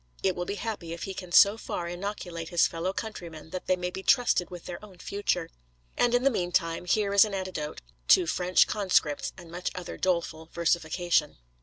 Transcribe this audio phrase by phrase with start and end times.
[0.23, 3.75] It will be happy if he can so far inoculate his fellow countrymen that they
[3.75, 5.51] may be trusted with their own future.
[5.95, 10.47] And in the meantime, here is an antidote to 'French Conscripts' and much other doleful
[10.51, 11.37] versification.